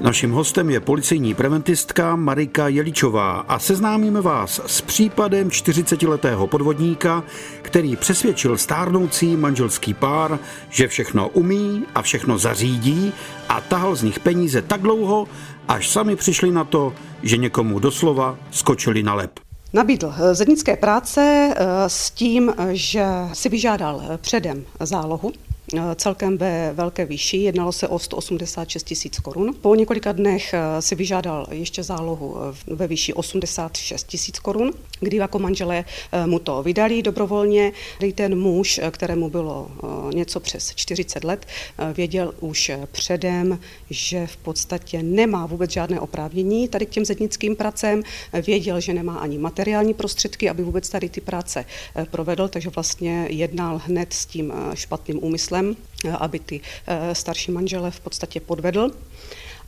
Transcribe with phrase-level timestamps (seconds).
[0.00, 7.24] Naším hostem je policejní preventistka Marika Jeličová a seznámíme vás s případem 40-letého podvodníka,
[7.62, 10.38] který přesvědčil stárnoucí manželský pár,
[10.70, 13.12] že všechno umí a všechno zařídí
[13.48, 15.28] a tahal z nich peníze tak dlouho,
[15.68, 19.40] až sami přišli na to, že někomu doslova skočili na lep.
[19.72, 25.49] Nabídl zednické práce eh, s tím, že si vyžádal předem zálohu Eh,
[25.94, 27.36] celkem ve velké výši.
[27.36, 29.54] Jednalo se o 186 tisíc korun.
[29.60, 35.16] Po několika dnech eh, si vyžádal ještě zálohu eh, ve výši 86 tisíc korun, kdy
[35.16, 35.84] jako manželé
[36.26, 37.72] mu to vydali dobrovolně.
[38.14, 39.70] Ten muž, kterému bylo
[40.14, 41.46] něco přes 40 let,
[41.94, 43.58] věděl už předem,
[43.90, 48.02] že v podstatě nemá vůbec žádné oprávnění tady k těm zednickým pracem.
[48.46, 51.64] Věděl, že nemá ani materiální prostředky, aby vůbec tady ty práce
[52.10, 57.52] provedl, takže vlastně jednal hned s tím špatným úmyslem způsobem, eh, aby ty eh, starší
[57.52, 58.90] manžele v podstatě podvedl.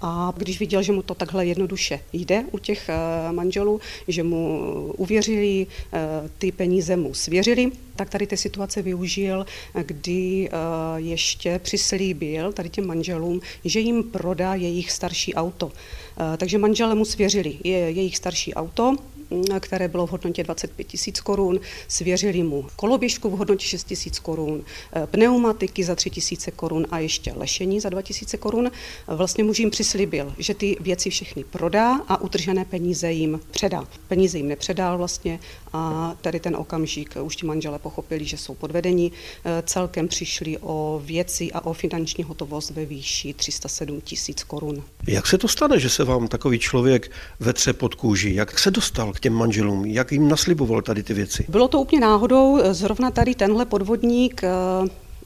[0.00, 4.92] A když viděl, že mu to takhle jednoduše jde u těch eh, manželů, že mu
[4.96, 5.66] uvěřili,
[6.38, 10.50] ty peníze mu svěřili, tak tady té situace využil, kdy
[10.96, 15.72] ještě přislíbil tady těm manželům, že jim prodá jejich starší auto.
[16.36, 18.96] Takže manžele mu svěřili jejich starší auto,
[19.60, 24.64] které bylo v hodnotě 25 tisíc korun, svěřili mu koloběžku v hodnotě 6 tisíc korun,
[24.92, 28.70] eh, pneumatiky za 3 tisíce korun a ještě lešení za 2 tisíce korun.
[29.06, 33.84] Vlastně muž jim přislíbil, že ty věci všechny prodá a utržené peníze jim předá.
[34.08, 35.40] Peníze jim nepředal vlastně
[35.72, 39.12] a tady ten okamžik už ti manžele pochopili, že jsou podvedení.
[39.44, 44.84] Eh, celkem přišli o věci a o finanční hotovost ve výši 307 tisíc korun.
[45.06, 48.34] Jak se to stane, že se vám takový člověk vetře pod kůži?
[48.34, 49.86] Jak se dostal k těm manželům?
[49.86, 51.44] Jak jim nasliboval tady ty věci?
[51.48, 52.58] Bylo to úplně náhodou.
[52.70, 54.48] Zrovna tady tenhle podvodník eh,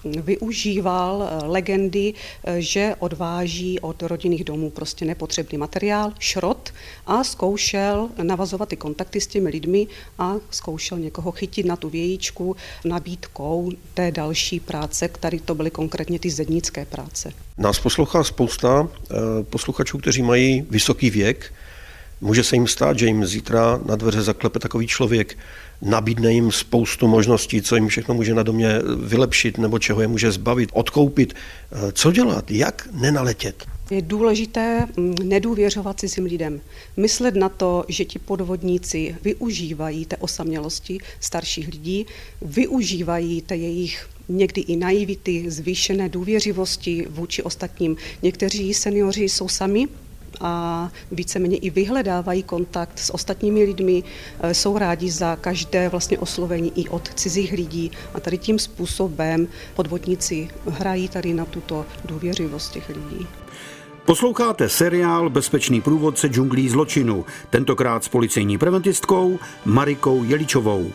[0.04, 6.72] využíval eh, legendy, eh, že odváží od rodinných domů prostě nepotřebný materiál, šrot
[7.06, 9.86] a zkoušel navazovat ty kontakty s těmi lidmi
[10.18, 16.18] a zkoušel někoho chytit na tu vějíčku nabídkou té další práce, které to byly konkrétně
[16.18, 17.32] ty zednické práce.
[17.58, 18.88] Nás poslouchá spousta
[19.42, 21.52] posluchačů, kteří mají vysoký věk,
[22.22, 25.38] Může se jim stát, že jim zítra na dveře zaklepe takový člověk,
[25.82, 28.68] nabídne jim spoustu možností, co jim všechno může na domě
[29.04, 31.34] vylepšit nebo čeho je může zbavit, odkoupit.
[31.92, 32.50] Co dělat?
[32.50, 33.64] Jak nenaletět?
[33.90, 36.60] Je důležité mm, nedůvěřovat cizím lidem.
[36.96, 42.06] Myslet na to, že ti podvodníci využívají té osamělosti starších lidí,
[42.42, 47.96] využívají té jejich někdy i naivity, zvýšené důvěřivosti vůči ostatním.
[48.22, 49.88] Někteří seniori jsou sami
[50.42, 54.02] a víceméně i vyhledávají kontakt s ostatními lidmi,
[54.40, 59.48] e, jsou rádi za každé vlastně oslovení i od cizích lidí a tady tím způsobem
[59.74, 63.26] podvodníci hrají tady na tuto důvěřivost těch lidí.
[64.04, 70.92] Posloucháte seriál Bezpečný průvodce džunglí zločinu, tentokrát s policejní preventistkou Marikou Jeličovou.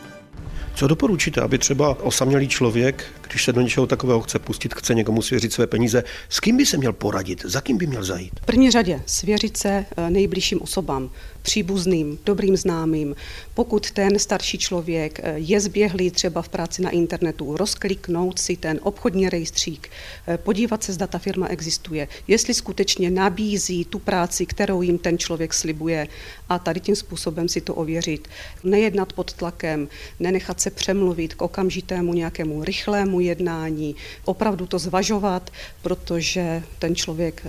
[0.78, 5.22] Co doporučíte, aby třeba osamělý člověk, když se do něčeho takového chce pustit, chce někomu
[5.22, 8.32] svěřit své peníze, s kým by se měl poradit, za kým by měl zajít?
[8.42, 11.10] V první řadě svěřit se eh, nejbližším osobám,
[11.42, 13.16] příbuzným, dobrým známým.
[13.54, 18.80] Pokud ten starší člověk eh, je zběhlý třeba v práci na internetu, rozkliknout si ten
[18.82, 19.90] obchodní rejstřík,
[20.26, 25.18] eh, podívat se, zda ta firma existuje, jestli skutečně nabízí tu práci, kterou jim ten
[25.18, 26.08] člověk slibuje
[26.48, 28.28] a tady tím způsobem si to ověřit.
[28.64, 29.88] Nejednat pod tlakem,
[30.20, 35.50] nenechat se přemluvit k okamžitému nějakému rychlému jednání, opravdu to zvažovat,
[35.82, 37.48] protože ten člověk eh,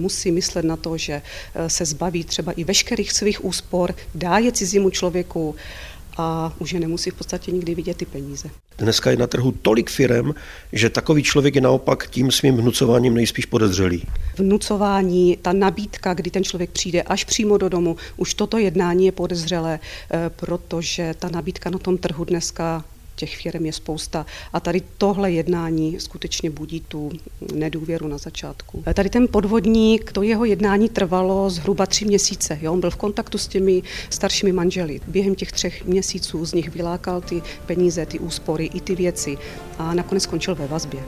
[0.00, 1.22] musí myslet na to, že
[1.66, 5.54] se zbaví třeba i veškerých svých úspor, dá je cizímu člověku
[6.16, 8.50] a už je nemusí v podstatě nikdy vidět ty peníze.
[8.78, 10.34] Dneska je na trhu tolik firem,
[10.72, 14.02] že takový člověk je naopak tím svým vnucováním nejspíš podezřelý.
[14.38, 19.12] Vnucování, ta nabídka, kdy ten člověk přijde až přímo do domu, už toto jednání je
[19.12, 19.80] podezřelé,
[20.10, 22.84] eh, protože ta nabídka na tom trhu dneska
[23.16, 27.10] těch firm je spousta a tady tohle jednání skutečně budí tu
[27.54, 28.84] nedůvěru na začátku.
[28.94, 32.58] Tady ten podvodník, to jeho jednání trvalo zhruba tři měsíce.
[32.62, 32.72] Jo?
[32.72, 35.00] On byl v kontaktu s těmi staršími manželi.
[35.06, 39.38] Během těch třech měsíců z nich vylákal ty peníze, ty úspory i ty věci
[39.78, 41.00] a nakonec skončil ve vazbě.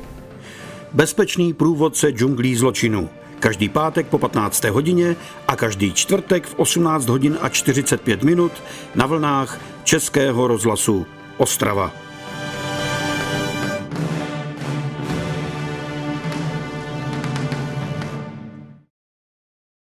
[0.92, 3.08] Bezpečný průvodce džunglí zločinu.
[3.40, 4.64] Každý pátek po 15.
[4.64, 5.16] hodině
[5.48, 8.52] a každý čtvrtek v 18 hodin a 45 minut
[8.94, 11.06] na vlnách Českého rozhlasu
[11.38, 11.90] Ostrava.